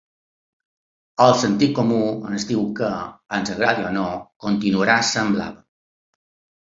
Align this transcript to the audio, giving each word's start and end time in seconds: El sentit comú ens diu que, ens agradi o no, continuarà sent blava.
El 1.25 1.33
sentit 1.41 1.75
comú 1.81 1.99
ens 2.31 2.47
diu 2.53 2.63
que, 2.79 2.89
ens 3.39 3.53
agradi 3.57 3.87
o 3.91 3.95
no, 4.01 4.07
continuarà 4.47 4.97
sent 5.15 5.35
blava. 5.37 5.63